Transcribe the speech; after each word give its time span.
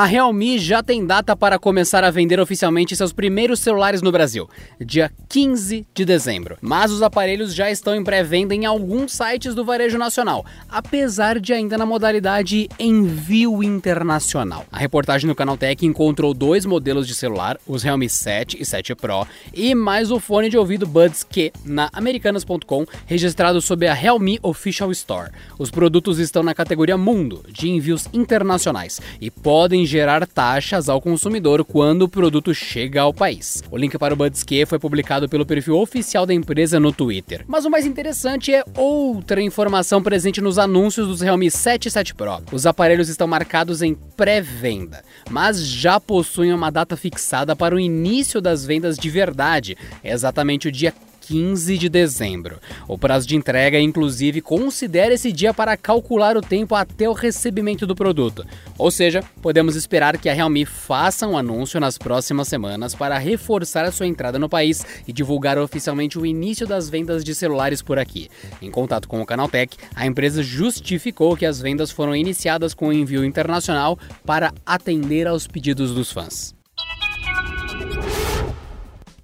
A 0.00 0.06
Realme 0.06 0.58
já 0.58 0.82
tem 0.82 1.04
data 1.04 1.36
para 1.36 1.58
começar 1.58 2.02
a 2.04 2.10
vender 2.10 2.40
oficialmente 2.40 2.96
seus 2.96 3.12
primeiros 3.12 3.60
celulares 3.60 4.00
no 4.00 4.10
Brasil, 4.10 4.48
dia 4.80 5.12
15 5.28 5.86
de 5.92 6.04
dezembro. 6.06 6.56
Mas 6.62 6.90
os 6.90 7.02
aparelhos 7.02 7.54
já 7.54 7.70
estão 7.70 7.94
em 7.94 8.02
pré-venda 8.02 8.54
em 8.54 8.64
alguns 8.64 9.12
sites 9.12 9.54
do 9.54 9.62
varejo 9.62 9.98
nacional, 9.98 10.42
apesar 10.70 11.38
de 11.38 11.52
ainda 11.52 11.76
na 11.76 11.84
modalidade 11.84 12.66
envio 12.78 13.62
internacional. 13.62 14.64
A 14.72 14.78
reportagem 14.78 15.28
no 15.28 15.34
Canal 15.34 15.58
Tech 15.58 15.84
encontrou 15.84 16.32
dois 16.32 16.64
modelos 16.64 17.06
de 17.06 17.14
celular, 17.14 17.58
os 17.66 17.82
Realme 17.82 18.08
7 18.08 18.56
e 18.58 18.64
7 18.64 18.94
Pro, 18.94 19.26
e 19.52 19.74
mais 19.74 20.10
o 20.10 20.18
fone 20.18 20.48
de 20.48 20.56
ouvido 20.56 20.86
Buds 20.86 21.22
Q 21.24 21.52
na 21.62 21.90
americanas.com, 21.92 22.86
registrado 23.04 23.60
sob 23.60 23.86
a 23.86 23.92
Realme 23.92 24.38
Official 24.42 24.90
Store. 24.92 25.30
Os 25.58 25.70
produtos 25.70 26.18
estão 26.18 26.42
na 26.42 26.54
categoria 26.54 26.96
Mundo, 26.96 27.44
de 27.50 27.68
envios 27.68 28.08
internacionais, 28.14 28.98
e 29.20 29.30
podem 29.30 29.89
gerar 29.90 30.24
taxas 30.26 30.88
ao 30.88 31.00
consumidor 31.00 31.64
quando 31.64 32.02
o 32.02 32.08
produto 32.08 32.54
chega 32.54 33.02
ao 33.02 33.12
país. 33.12 33.62
O 33.70 33.76
link 33.76 33.98
para 33.98 34.14
o 34.14 34.16
Buds 34.16 34.44
Q 34.44 34.64
foi 34.66 34.78
publicado 34.78 35.28
pelo 35.28 35.44
perfil 35.44 35.76
oficial 35.78 36.24
da 36.24 36.32
empresa 36.32 36.78
no 36.78 36.92
Twitter. 36.92 37.44
Mas 37.48 37.64
o 37.64 37.70
mais 37.70 37.84
interessante 37.84 38.54
é 38.54 38.62
outra 38.76 39.42
informação 39.42 40.00
presente 40.00 40.40
nos 40.40 40.58
anúncios 40.58 41.08
dos 41.08 41.20
Realme 41.20 41.50
7 41.50 41.88
e 41.88 41.90
7 41.90 42.14
Pro. 42.14 42.40
Os 42.52 42.66
aparelhos 42.66 43.08
estão 43.08 43.26
marcados 43.26 43.82
em 43.82 43.94
pré-venda, 44.16 45.02
mas 45.28 45.66
já 45.66 45.98
possuem 45.98 46.52
uma 46.52 46.70
data 46.70 46.96
fixada 46.96 47.56
para 47.56 47.74
o 47.74 47.80
início 47.80 48.40
das 48.40 48.64
vendas 48.64 48.96
de 48.96 49.10
verdade, 49.10 49.76
exatamente 50.04 50.68
o 50.68 50.72
dia 50.72 50.94
15 51.30 51.78
de 51.78 51.88
dezembro. 51.88 52.58
O 52.88 52.98
prazo 52.98 53.24
de 53.24 53.36
entrega, 53.36 53.78
inclusive, 53.78 54.40
considera 54.40 55.14
esse 55.14 55.30
dia 55.30 55.54
para 55.54 55.76
calcular 55.76 56.36
o 56.36 56.40
tempo 56.40 56.74
até 56.74 57.08
o 57.08 57.12
recebimento 57.12 57.86
do 57.86 57.94
produto. 57.94 58.44
Ou 58.76 58.90
seja, 58.90 59.22
podemos 59.40 59.76
esperar 59.76 60.18
que 60.18 60.28
a 60.28 60.34
Realme 60.34 60.64
faça 60.64 61.28
um 61.28 61.38
anúncio 61.38 61.78
nas 61.78 61.96
próximas 61.96 62.48
semanas 62.48 62.96
para 62.96 63.16
reforçar 63.16 63.84
a 63.84 63.92
sua 63.92 64.08
entrada 64.08 64.40
no 64.40 64.48
país 64.48 64.84
e 65.06 65.12
divulgar 65.12 65.56
oficialmente 65.56 66.18
o 66.18 66.26
início 66.26 66.66
das 66.66 66.90
vendas 66.90 67.22
de 67.22 67.32
celulares 67.32 67.80
por 67.80 67.96
aqui. 67.96 68.28
Em 68.60 68.68
contato 68.68 69.06
com 69.06 69.22
o 69.22 69.26
Canaltech, 69.26 69.76
a 69.94 70.04
empresa 70.04 70.42
justificou 70.42 71.36
que 71.36 71.46
as 71.46 71.60
vendas 71.60 71.92
foram 71.92 72.16
iniciadas 72.16 72.74
com 72.74 72.92
envio 72.92 73.24
internacional 73.24 73.96
para 74.26 74.52
atender 74.66 75.28
aos 75.28 75.46
pedidos 75.46 75.94
dos 75.94 76.10
fãs. 76.10 76.58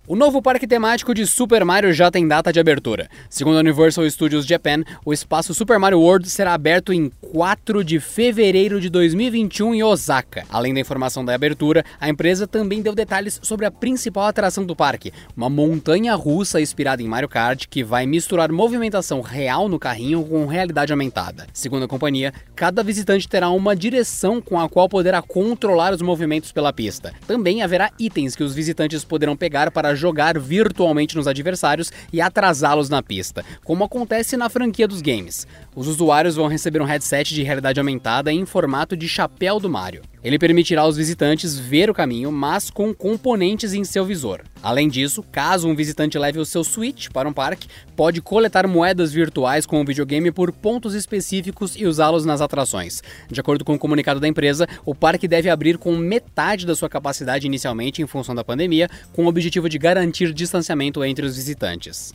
O 0.09 0.15
novo 0.15 0.41
parque 0.41 0.69
temático 0.69 1.13
de 1.13 1.27
Super 1.27 1.65
Mario 1.65 1.93
já 1.93 2.13
tem 2.13 2.29
data 2.29 2.53
de 2.53 2.61
abertura. 2.61 3.09
Segundo 3.29 3.57
a 3.57 3.59
Universal 3.59 4.09
Studios 4.09 4.47
Japan, 4.47 4.85
o 5.05 5.13
espaço 5.13 5.53
Super 5.53 5.81
Mario 5.81 5.99
World 5.99 6.31
será 6.31 6.55
aberto 6.55 6.93
em 6.93 7.11
4 7.33 7.83
de 7.83 7.99
fevereiro 7.99 8.81
de 8.81 8.89
2021 8.89 9.75
em 9.75 9.83
Osaka. 9.83 10.45
Além 10.49 10.73
da 10.73 10.79
informação 10.79 11.25
da 11.25 11.35
abertura, 11.35 11.85
a 12.01 12.09
empresa 12.09 12.47
também 12.47 12.81
deu 12.83 12.95
detalhes 12.95 13.41
sobre 13.43 13.67
a 13.67 13.71
principal 13.71 14.27
atração 14.29 14.65
do 14.65 14.77
parque, 14.77 15.13
uma 15.37 15.51
montanha 15.51 16.15
russa 16.15 16.61
inspirada 16.61 17.03
em 17.03 17.09
Mario 17.09 17.29
Kart 17.29 17.67
que 17.69 17.83
vai 17.83 18.07
misturar 18.07 18.53
movimentação 18.53 19.21
real 19.21 19.69
no 19.69 19.77
carrinho 19.77 20.23
com 20.25 20.47
realidade 20.47 20.93
aumentada. 20.93 21.49
Segundo 21.53 21.85
a 21.85 21.89
companhia, 21.89 22.33
cada 22.55 22.85
visitante 22.85 23.29
terá 23.29 23.51
uma 23.51 23.75
direção 23.75 24.41
com 24.41 24.61
a 24.61 24.69
qual 24.69 24.89
poderá 24.89 25.21
controlar 25.21 25.93
os 25.93 26.01
movimentos 26.01 26.53
pela 26.53 26.73
pista. 26.73 27.13
Também 27.27 27.61
haverá 27.61 27.91
itens 27.99 28.37
que 28.37 28.45
os 28.45 28.55
visitantes 28.55 29.05
poderão 29.05 29.37
pegar 29.37 29.73
para 29.73 29.96
jogar 29.97 30.39
virtualmente 30.39 31.17
nos 31.17 31.27
adversários 31.27 31.93
e 32.13 32.21
atrasá-los 32.21 32.89
na 32.89 33.03
pista, 33.03 33.45
como 33.65 33.83
acontece 33.83 34.37
na 34.37 34.49
franquia 34.49 34.87
dos 34.87 35.01
games. 35.01 35.47
Os 35.75 35.89
usuários 35.89 36.37
vão 36.37 36.47
receber 36.47 36.81
um 36.81 36.87
headset 36.87 37.35
de 37.35 37.43
realidade 37.43 37.81
aumentada 37.81 38.33
em 38.33 38.47
formato 38.47 38.97
de 38.97 39.09
chapéu 39.09 39.59
do 39.59 39.69
Mario. 39.69 40.03
Ele 40.27 40.41
permitirá 40.41 40.83
aos 40.83 40.97
visitantes 40.97 41.57
ver 41.57 41.89
o 41.89 41.95
caminho, 41.95 42.33
mas 42.33 42.69
com 42.69 42.93
componentes 42.93 43.73
em 43.73 43.85
seu 43.85 44.05
visor. 44.05 44.43
Além 44.61 44.89
disso, 44.89 45.23
caso 45.23 45.69
um 45.69 45.77
visitante 45.77 46.19
leve 46.19 46.41
o 46.41 46.45
seu 46.45 46.65
Switch 46.65 47.11
para 47.11 47.29
um 47.29 47.33
parque, 47.33 47.69
pode 47.95 48.21
coletar 48.21 48.67
moedas 48.67 49.13
virtuais 49.13 49.65
com 49.65 49.81
o 49.81 49.85
videogame 49.85 50.33
por 50.33 50.51
pontos 50.51 50.95
específicos 50.95 51.77
e 51.77 51.87
usá-los 51.87 52.25
nas 52.25 52.41
atrações. 52.41 53.05
De 53.31 53.39
acordo 53.39 53.65
com 53.65 53.75
o 53.75 53.79
comunicado 53.79 54.19
da 54.19 54.27
empresa, 54.27 54.67
o 54.85 54.97
parque 54.97 55.29
deve 55.29 55.49
abrir 55.49 55.79
com 55.79 55.95
metade 55.97 56.67
da 56.67 56.75
sua 56.75 56.89
capacidade 56.89 57.47
inicialmente 57.47 58.03
em 58.03 58.07
função 58.09 58.35
da 58.35 58.43
pandemia, 58.43 58.89
com 59.13 59.27
o 59.27 59.29
objetivo 59.29 59.69
de 59.69 59.79
garantir 59.87 60.35
distanciamento 60.35 61.05
entre 61.05 61.25
os 61.25 61.37
visitantes. 61.37 62.13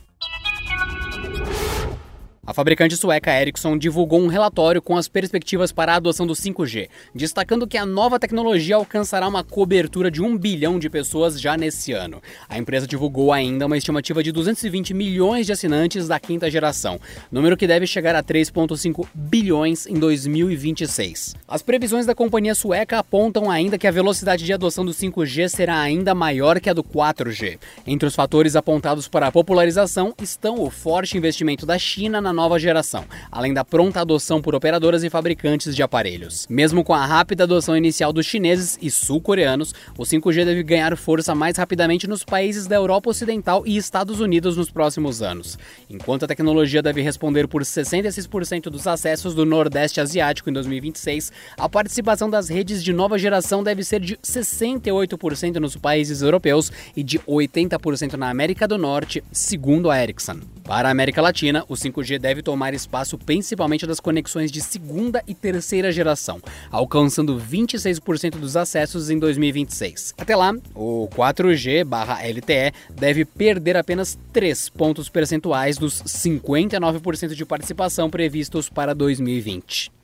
A 2.44 2.52
fabricante 2.52 2.96
sueca 2.96 3.40
Ericsson 3.40 3.78
divulgou 3.78 4.20
um 4.20 4.26
relatório 4.26 4.82
com 4.82 4.96
as 4.96 5.06
perspectivas 5.06 5.70
para 5.70 5.92
a 5.92 5.94
adoção 5.94 6.26
do 6.26 6.32
5G, 6.32 6.88
destacando 7.14 7.68
que 7.68 7.78
a 7.78 7.86
nova 7.86 8.18
tecnologia 8.18 8.74
alcançará 8.74 9.28
uma 9.28 9.44
cobertura 9.44 10.10
de 10.10 10.20
1 10.20 10.36
bilhão 10.38 10.76
de 10.76 10.90
pessoas 10.90 11.40
já 11.40 11.56
nesse 11.56 11.92
ano. 11.92 12.20
A 12.48 12.58
empresa 12.58 12.84
divulgou 12.84 13.32
ainda 13.32 13.66
uma 13.66 13.78
estimativa 13.78 14.24
de 14.24 14.32
220 14.32 14.92
milhões 14.92 15.46
de 15.46 15.52
assinantes 15.52 16.08
da 16.08 16.18
quinta 16.18 16.50
geração, 16.50 16.98
número 17.30 17.56
que 17.56 17.64
deve 17.64 17.86
chegar 17.86 18.16
a 18.16 18.24
3,5 18.24 19.06
bilhões 19.14 19.86
em 19.86 19.94
2026. 19.94 21.36
As 21.46 21.62
previsões 21.62 22.06
da 22.06 22.14
companhia 22.14 22.56
sueca 22.56 22.98
apontam 22.98 23.52
ainda 23.52 23.78
que 23.78 23.86
a 23.86 23.92
velocidade 23.92 24.44
de 24.44 24.52
adoção 24.52 24.84
do 24.84 24.90
5G 24.90 25.48
será 25.48 25.78
ainda 25.80 26.12
maior 26.12 26.58
que 26.58 26.68
a 26.68 26.74
do 26.74 26.82
4G. 26.82 27.60
Entre 27.86 28.08
os 28.08 28.16
fatores 28.16 28.56
apontados 28.56 29.06
para 29.06 29.28
a 29.28 29.32
popularização 29.32 30.12
estão 30.20 30.60
o 30.60 30.68
forte 30.70 31.16
investimento 31.16 31.64
da 31.64 31.78
China 31.78 32.20
na 32.20 32.31
nova 32.32 32.58
geração, 32.58 33.04
além 33.30 33.52
da 33.52 33.64
pronta 33.64 34.00
adoção 34.00 34.40
por 34.40 34.54
operadoras 34.54 35.04
e 35.04 35.10
fabricantes 35.10 35.74
de 35.74 35.82
aparelhos. 35.82 36.46
Mesmo 36.48 36.84
com 36.84 36.94
a 36.94 37.04
rápida 37.04 37.44
adoção 37.44 37.76
inicial 37.76 38.12
dos 38.12 38.26
chineses 38.26 38.78
e 38.80 38.90
sul-coreanos, 38.90 39.74
o 39.96 40.02
5G 40.02 40.44
deve 40.44 40.62
ganhar 40.62 40.96
força 40.96 41.34
mais 41.34 41.56
rapidamente 41.56 42.06
nos 42.06 42.24
países 42.24 42.66
da 42.66 42.76
Europa 42.76 43.10
Ocidental 43.10 43.62
e 43.66 43.76
Estados 43.76 44.20
Unidos 44.20 44.56
nos 44.56 44.70
próximos 44.70 45.22
anos. 45.22 45.58
Enquanto 45.88 46.24
a 46.24 46.28
tecnologia 46.28 46.82
deve 46.82 47.02
responder 47.02 47.46
por 47.48 47.62
66% 47.62 48.64
dos 48.64 48.86
acessos 48.86 49.34
do 49.34 49.44
Nordeste 49.44 50.00
Asiático 50.00 50.50
em 50.50 50.52
2026, 50.52 51.32
a 51.56 51.68
participação 51.68 52.28
das 52.28 52.48
redes 52.48 52.82
de 52.82 52.92
nova 52.92 53.18
geração 53.18 53.62
deve 53.62 53.84
ser 53.84 54.00
de 54.00 54.16
68% 54.16 55.56
nos 55.56 55.76
países 55.76 56.22
europeus 56.22 56.72
e 56.96 57.02
de 57.02 57.18
80% 57.20 58.14
na 58.14 58.30
América 58.30 58.66
do 58.66 58.78
Norte, 58.78 59.22
segundo 59.32 59.90
a 59.90 60.02
Ericsson. 60.02 60.40
Para 60.64 60.88
a 60.88 60.90
América 60.92 61.20
Latina, 61.20 61.64
o 61.68 61.74
5G 61.74 62.18
deve 62.18 62.42
tomar 62.42 62.72
espaço 62.72 63.18
principalmente 63.18 63.86
das 63.86 64.00
conexões 64.00 64.50
de 64.50 64.60
segunda 64.60 65.22
e 65.26 65.34
terceira 65.34 65.90
geração, 65.90 66.40
alcançando 66.70 67.38
26% 67.38 68.38
dos 68.38 68.56
acessos 68.56 69.10
em 69.10 69.18
2026. 69.18 70.14
Até 70.16 70.36
lá, 70.36 70.54
o 70.74 71.08
4G/LTE 71.14 72.72
deve 72.94 73.24
perder 73.24 73.76
apenas 73.76 74.18
3 74.32 74.68
pontos 74.70 75.08
percentuais 75.08 75.76
dos 75.76 76.02
59% 76.02 77.34
de 77.34 77.44
participação 77.44 78.08
previstos 78.08 78.68
para 78.68 78.94
2020. 78.94 80.01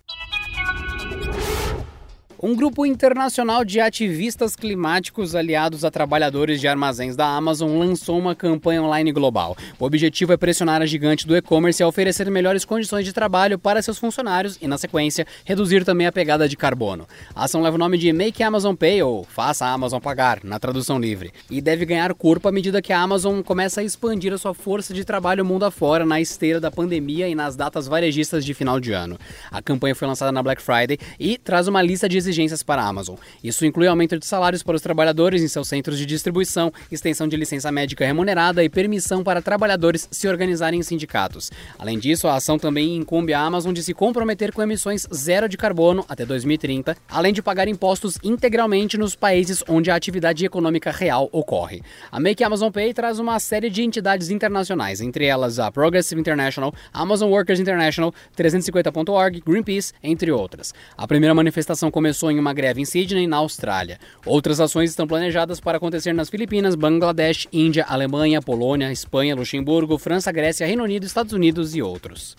Um 2.40 2.54
grupo 2.54 2.86
internacional 2.86 3.64
de 3.64 3.80
ativistas 3.80 4.54
climáticos 4.54 5.34
aliados 5.34 5.84
a 5.84 5.90
trabalhadores 5.90 6.60
de 6.60 6.68
armazéns 6.68 7.16
da 7.16 7.26
Amazon 7.26 7.76
lançou 7.76 8.16
uma 8.16 8.32
campanha 8.32 8.80
online 8.80 9.10
global. 9.10 9.56
O 9.76 9.84
objetivo 9.84 10.32
é 10.32 10.36
pressionar 10.36 10.80
a 10.80 10.86
gigante 10.86 11.26
do 11.26 11.36
e-commerce 11.36 11.82
a 11.82 11.88
oferecer 11.88 12.30
melhores 12.30 12.64
condições 12.64 13.04
de 13.04 13.12
trabalho 13.12 13.58
para 13.58 13.82
seus 13.82 13.98
funcionários 13.98 14.56
e, 14.62 14.68
na 14.68 14.78
sequência, 14.78 15.26
reduzir 15.44 15.84
também 15.84 16.06
a 16.06 16.12
pegada 16.12 16.48
de 16.48 16.56
carbono. 16.56 17.08
A 17.34 17.46
ação 17.46 17.60
leva 17.60 17.74
o 17.74 17.78
nome 17.78 17.98
de 17.98 18.12
Make 18.12 18.40
Amazon 18.40 18.76
Pay 18.76 19.02
ou 19.02 19.24
Faça 19.24 19.66
a 19.66 19.72
Amazon 19.72 19.98
Pagar, 19.98 20.38
na 20.44 20.60
tradução 20.60 21.00
livre, 21.00 21.32
e 21.50 21.60
deve 21.60 21.84
ganhar 21.84 22.14
corpo 22.14 22.46
à 22.48 22.52
medida 22.52 22.80
que 22.80 22.92
a 22.92 23.00
Amazon 23.00 23.42
começa 23.42 23.80
a 23.80 23.84
expandir 23.84 24.32
a 24.32 24.38
sua 24.38 24.54
força 24.54 24.94
de 24.94 25.04
trabalho 25.04 25.44
mundo 25.44 25.64
afora 25.64 26.06
na 26.06 26.20
esteira 26.20 26.60
da 26.60 26.70
pandemia 26.70 27.28
e 27.28 27.34
nas 27.34 27.56
datas 27.56 27.88
varejistas 27.88 28.44
de 28.44 28.54
final 28.54 28.78
de 28.78 28.92
ano. 28.92 29.18
A 29.50 29.60
campanha 29.60 29.96
foi 29.96 30.06
lançada 30.06 30.30
na 30.30 30.40
Black 30.40 30.62
Friday 30.62 30.98
e 31.18 31.36
traz 31.36 31.66
uma 31.66 31.82
lista 31.82 32.08
de 32.08 32.27
exigências 32.28 32.62
para 32.62 32.82
a 32.82 32.86
Amazon. 32.86 33.16
Isso 33.42 33.64
inclui 33.64 33.86
aumento 33.86 34.18
de 34.18 34.26
salários 34.26 34.62
para 34.62 34.76
os 34.76 34.82
trabalhadores 34.82 35.42
em 35.42 35.48
seus 35.48 35.68
centros 35.68 35.98
de 35.98 36.06
distribuição, 36.06 36.72
extensão 36.92 37.26
de 37.26 37.36
licença 37.36 37.72
médica 37.72 38.04
remunerada 38.04 38.62
e 38.62 38.68
permissão 38.68 39.24
para 39.24 39.42
trabalhadores 39.42 40.08
se 40.10 40.28
organizarem 40.28 40.80
em 40.80 40.82
sindicatos. 40.82 41.50
Além 41.78 41.98
disso, 41.98 42.28
a 42.28 42.36
ação 42.36 42.58
também 42.58 42.96
incumbe 42.96 43.32
a 43.32 43.40
Amazon 43.40 43.72
de 43.72 43.82
se 43.82 43.94
comprometer 43.94 44.52
com 44.52 44.62
emissões 44.62 45.06
zero 45.12 45.48
de 45.48 45.56
carbono 45.56 46.04
até 46.08 46.24
2030, 46.24 46.96
além 47.08 47.32
de 47.32 47.42
pagar 47.42 47.68
impostos 47.68 48.18
integralmente 48.22 48.98
nos 48.98 49.14
países 49.14 49.64
onde 49.68 49.90
a 49.90 49.94
atividade 49.94 50.44
econômica 50.44 50.90
real 50.90 51.28
ocorre. 51.32 51.82
A 52.10 52.20
Make 52.20 52.44
Amazon 52.44 52.70
Pay 52.70 52.92
traz 52.92 53.18
uma 53.18 53.38
série 53.38 53.70
de 53.70 53.82
entidades 53.82 54.30
internacionais, 54.30 55.00
entre 55.00 55.24
elas 55.24 55.58
a 55.58 55.70
Progressive 55.70 56.20
International, 56.20 56.74
Amazon 56.92 57.30
Workers 57.30 57.60
International, 57.60 58.12
350.org, 58.36 59.42
Greenpeace, 59.46 59.92
entre 60.02 60.30
outras. 60.30 60.74
A 60.96 61.06
primeira 61.06 61.34
manifestação 61.34 61.90
começou 61.90 62.17
em 62.26 62.38
uma 62.38 62.52
greve 62.52 62.80
em 62.80 62.84
Sydney, 62.84 63.26
na 63.26 63.36
Austrália. 63.36 63.98
Outras 64.26 64.60
ações 64.60 64.90
estão 64.90 65.06
planejadas 65.06 65.60
para 65.60 65.78
acontecer 65.78 66.12
nas 66.12 66.28
Filipinas, 66.28 66.74
Bangladesh, 66.74 67.46
Índia, 67.52 67.84
Alemanha, 67.88 68.42
Polônia, 68.42 68.90
Espanha, 68.90 69.36
Luxemburgo, 69.36 69.96
França, 69.96 70.32
Grécia, 70.32 70.66
Reino 70.66 70.82
Unido, 70.82 71.04
Estados 71.04 71.32
Unidos 71.32 71.76
e 71.76 71.82
outros. 71.82 72.36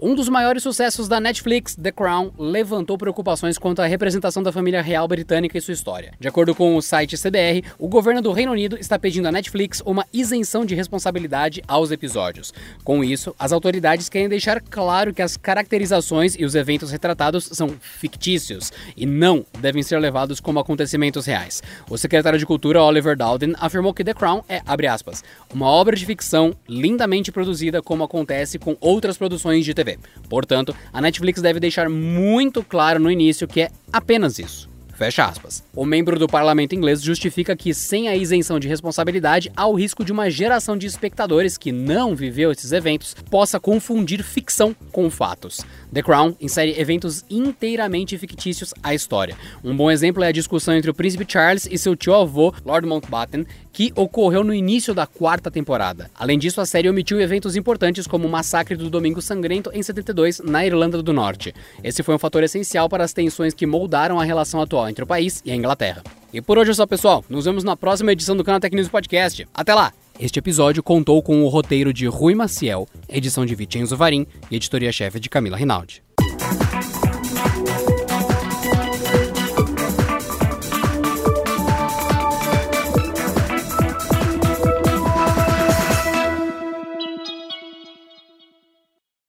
Um 0.00 0.14
dos 0.14 0.28
maiores 0.28 0.62
sucessos 0.62 1.08
da 1.08 1.18
Netflix, 1.18 1.74
The 1.74 1.90
Crown, 1.90 2.30
levantou 2.38 2.96
preocupações 2.96 3.58
quanto 3.58 3.82
à 3.82 3.86
representação 3.86 4.44
da 4.44 4.52
família 4.52 4.80
real 4.80 5.08
britânica 5.08 5.58
e 5.58 5.60
sua 5.60 5.74
história. 5.74 6.12
De 6.20 6.28
acordo 6.28 6.54
com 6.54 6.76
o 6.76 6.80
site 6.80 7.16
CBR, 7.16 7.64
o 7.80 7.88
governo 7.88 8.22
do 8.22 8.30
Reino 8.30 8.52
Unido 8.52 8.78
está 8.78 8.96
pedindo 8.96 9.26
à 9.26 9.32
Netflix 9.32 9.82
uma 9.84 10.06
isenção 10.12 10.64
de 10.64 10.76
responsabilidade 10.76 11.64
aos 11.66 11.90
episódios. 11.90 12.54
Com 12.84 13.02
isso, 13.02 13.34
as 13.36 13.50
autoridades 13.50 14.08
querem 14.08 14.28
deixar 14.28 14.60
claro 14.60 15.12
que 15.12 15.20
as 15.20 15.36
caracterizações 15.36 16.36
e 16.38 16.44
os 16.44 16.54
eventos 16.54 16.92
retratados 16.92 17.48
são 17.50 17.70
fictícios 17.80 18.72
e 18.96 19.04
não 19.04 19.44
devem 19.58 19.82
ser 19.82 19.98
levados 19.98 20.38
como 20.38 20.60
acontecimentos 20.60 21.26
reais. 21.26 21.60
O 21.90 21.98
secretário 21.98 22.38
de 22.38 22.46
Cultura, 22.46 22.80
Oliver 22.84 23.16
Dowden, 23.16 23.54
afirmou 23.58 23.92
que 23.92 24.04
The 24.04 24.14
Crown 24.14 24.44
é, 24.48 24.62
abre 24.64 24.86
aspas, 24.86 25.24
uma 25.52 25.66
obra 25.66 25.96
de 25.96 26.06
ficção 26.06 26.54
lindamente 26.68 27.32
produzida 27.32 27.82
como 27.82 28.04
acontece 28.04 28.60
com 28.60 28.76
outras 28.80 29.18
produções 29.18 29.64
de 29.64 29.74
TV 29.74 29.87
Portanto, 30.28 30.76
a 30.92 31.00
Netflix 31.00 31.40
deve 31.40 31.60
deixar 31.60 31.88
muito 31.88 32.62
claro 32.62 32.98
no 32.98 33.10
início 33.10 33.48
que 33.48 33.62
é 33.62 33.70
apenas 33.92 34.38
isso. 34.38 34.68
Fecha 34.98 35.26
aspas. 35.26 35.62
O 35.76 35.84
membro 35.84 36.18
do 36.18 36.26
parlamento 36.26 36.74
inglês 36.74 37.00
justifica 37.00 37.54
que, 37.54 37.72
sem 37.72 38.08
a 38.08 38.16
isenção 38.16 38.58
de 38.58 38.66
responsabilidade, 38.66 39.48
há 39.56 39.64
o 39.64 39.74
risco 39.74 40.04
de 40.04 40.10
uma 40.10 40.28
geração 40.28 40.76
de 40.76 40.88
espectadores 40.88 41.56
que 41.56 41.70
não 41.70 42.16
viveu 42.16 42.50
esses 42.50 42.72
eventos 42.72 43.14
possa 43.30 43.60
confundir 43.60 44.24
ficção 44.24 44.74
com 44.90 45.08
fatos. 45.08 45.60
The 45.94 46.02
Crown 46.02 46.34
insere 46.40 46.80
eventos 46.80 47.24
inteiramente 47.30 48.18
fictícios 48.18 48.74
à 48.82 48.92
história. 48.92 49.36
Um 49.62 49.76
bom 49.76 49.88
exemplo 49.88 50.24
é 50.24 50.26
a 50.26 50.32
discussão 50.32 50.74
entre 50.74 50.90
o 50.90 50.94
príncipe 50.94 51.24
Charles 51.28 51.68
e 51.70 51.78
seu 51.78 51.94
tio-avô, 51.94 52.52
Lord 52.66 52.84
Mountbatten, 52.88 53.46
que 53.72 53.92
ocorreu 53.94 54.42
no 54.42 54.52
início 54.52 54.92
da 54.92 55.06
quarta 55.06 55.52
temporada. 55.52 56.10
Além 56.18 56.36
disso, 56.36 56.60
a 56.60 56.66
série 56.66 56.90
omitiu 56.90 57.20
eventos 57.20 57.54
importantes 57.54 58.08
como 58.08 58.26
o 58.26 58.30
massacre 58.30 58.74
do 58.74 58.90
Domingo 58.90 59.22
Sangrento 59.22 59.70
em 59.72 59.80
72 59.80 60.40
na 60.40 60.66
Irlanda 60.66 61.00
do 61.00 61.12
Norte. 61.12 61.54
Esse 61.84 62.02
foi 62.02 62.16
um 62.16 62.18
fator 62.18 62.42
essencial 62.42 62.88
para 62.88 63.04
as 63.04 63.12
tensões 63.12 63.54
que 63.54 63.64
moldaram 63.64 64.18
a 64.18 64.24
relação 64.24 64.60
atual 64.60 64.87
entre 64.88 65.04
o 65.04 65.06
país 65.06 65.42
e 65.44 65.50
a 65.50 65.56
Inglaterra. 65.56 66.02
E 66.32 66.40
por 66.40 66.58
hoje 66.58 66.70
é 66.70 66.74
só, 66.74 66.86
pessoal. 66.86 67.24
Nos 67.28 67.44
vemos 67.44 67.64
na 67.64 67.76
próxima 67.76 68.12
edição 68.12 68.36
do 68.36 68.44
Canal 68.44 68.60
News 68.72 68.88
Podcast. 68.88 69.46
Até 69.54 69.74
lá! 69.74 69.92
Este 70.20 70.40
episódio 70.40 70.82
contou 70.82 71.22
com 71.22 71.44
o 71.44 71.48
roteiro 71.48 71.92
de 71.92 72.06
Rui 72.06 72.34
Maciel, 72.34 72.88
edição 73.08 73.46
de 73.46 73.54
Vicenzo 73.54 73.96
Varim 73.96 74.26
e 74.50 74.56
editoria-chefe 74.56 75.20
de 75.20 75.28
Camila 75.28 75.56
Rinaldi. 75.56 76.02